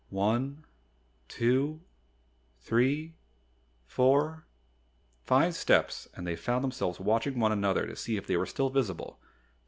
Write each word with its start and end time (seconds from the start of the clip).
One 0.09 0.65
two 1.27 1.81
three 2.57 3.13
four 3.85 4.47
five 5.21 5.53
steps 5.53 6.07
and 6.15 6.25
they 6.25 6.35
found 6.35 6.63
themselves 6.63 6.99
watching 6.99 7.39
one 7.39 7.51
another 7.51 7.85
to 7.85 7.95
see 7.95 8.17
if 8.17 8.25
they 8.25 8.35
were 8.35 8.47
still 8.47 8.71
visible. 8.71 9.19